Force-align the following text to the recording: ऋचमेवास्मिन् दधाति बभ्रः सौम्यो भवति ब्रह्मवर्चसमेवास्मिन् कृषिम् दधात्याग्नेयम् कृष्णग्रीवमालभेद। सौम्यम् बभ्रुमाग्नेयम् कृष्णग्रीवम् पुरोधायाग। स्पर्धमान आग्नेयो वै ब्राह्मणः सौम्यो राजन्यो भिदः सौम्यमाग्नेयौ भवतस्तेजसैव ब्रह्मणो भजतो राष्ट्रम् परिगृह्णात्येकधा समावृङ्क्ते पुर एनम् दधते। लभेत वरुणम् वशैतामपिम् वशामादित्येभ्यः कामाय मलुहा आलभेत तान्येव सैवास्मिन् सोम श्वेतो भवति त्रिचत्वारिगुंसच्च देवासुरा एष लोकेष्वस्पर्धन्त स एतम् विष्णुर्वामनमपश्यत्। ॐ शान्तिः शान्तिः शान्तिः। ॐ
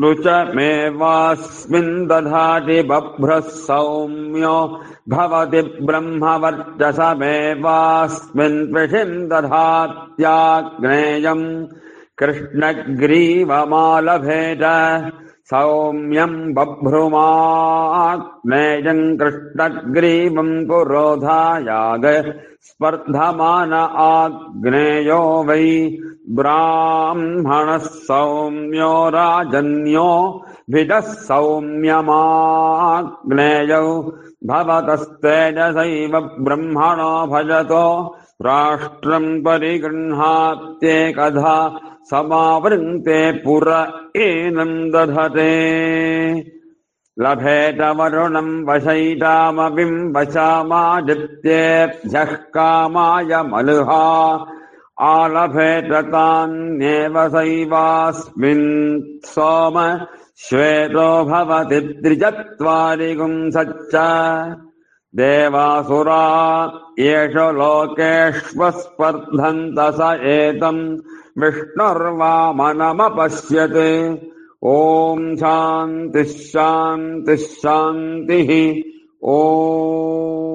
ऋचमेवास्मिन् 0.00 2.06
दधाति 2.08 2.76
बभ्रः 2.90 3.48
सौम्यो 3.64 4.54
भवति 5.12 5.60
ब्रह्मवर्चसमेवास्मिन् 5.86 8.56
कृषिम् 8.72 9.28
दधात्याग्नेयम् 9.30 11.44
कृष्णग्रीवमालभेद। 12.22 14.62
सौम्यम् 15.50 16.54
बभ्रुमाग्नेयम् 16.54 19.18
कृष्णग्रीवम् 19.18 20.66
पुरोधायाग। 20.66 22.34
स्पर्धमान 22.60 23.72
आग्नेयो 23.72 25.44
वै 25.44 25.96
ब्राह्मणः 26.30 27.78
सौम्यो 27.78 29.08
राजन्यो 29.08 30.44
भिदः 30.72 31.00
सौम्यमाग्नेयौ 31.00 33.86
भवतस्तेजसैव 34.48 36.14
ब्रह्मणो 36.40 37.26
भजतो 37.26 37.84
राष्ट्रम् 38.42 39.42
परिगृह्णात्येकधा 39.44 41.56
समावृङ्क्ते 42.10 43.20
पुर 43.32 43.68
एनम् 44.16 44.90
दधते। 44.92 45.52
लभेत 47.18 47.80
वरुणम् 47.98 48.64
वशैतामपिम् 48.68 50.12
वशामादित्येभ्यः 50.16 52.32
कामाय 52.54 53.42
मलुहा 53.42 54.04
आलभेत 55.00 55.92
तान्येव 55.92 57.28
सैवास्मिन् 57.28 59.26
सोम 59.26 60.06
श्वेतो 60.38 61.24
भवति 61.24 61.80
त्रिचत्वारिगुंसच्च 61.80 63.94
देवासुरा 65.16 66.24
एष 66.98 67.58
लोकेष्वस्पर्धन्त 67.58 69.80
स 69.80 70.20
एतम् 70.24 70.98
विष्णुर्वामनमपश्यत्। 71.42 74.16
ॐ 74.64 75.36
शान्तिः 75.36 76.24
शान्तिः 76.24 77.36
शान्तिः। 77.36 78.82
ॐ 79.24 80.51